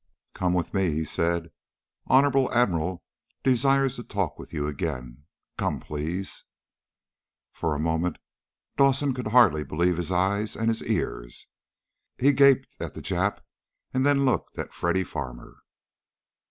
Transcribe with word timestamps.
"Come 0.33 0.53
with 0.55 0.73
me," 0.73 0.89
he 0.93 1.05
said. 1.05 1.51
"Honorable 2.07 2.51
Admiral 2.51 3.03
desires 3.43 3.97
to 3.97 4.03
talk 4.03 4.39
with 4.39 4.51
you 4.51 4.65
again. 4.65 5.25
Come 5.59 5.79
please." 5.79 6.43
For 7.53 7.75
a 7.75 7.79
moment 7.79 8.17
Dawson 8.77 9.13
could 9.13 9.27
hardly 9.27 9.63
believe 9.63 9.97
his 9.97 10.11
eyes 10.11 10.55
and 10.55 10.75
ears. 10.81 11.45
He 12.17 12.33
gaped 12.33 12.75
at 12.79 12.95
the 12.95 13.01
Jap 13.03 13.41
and 13.93 14.03
then 14.03 14.25
looked 14.25 14.57
at 14.57 14.73
Freddy 14.73 15.03
Farmer. 15.03 15.57